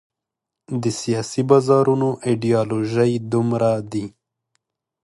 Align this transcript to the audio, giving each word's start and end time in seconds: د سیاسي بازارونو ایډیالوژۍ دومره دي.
د 0.81 0.83
سیاسي 1.01 1.41
بازارونو 1.49 2.09
ایډیالوژۍ 2.27 3.11
دومره 3.33 3.71
دي. 3.91 4.05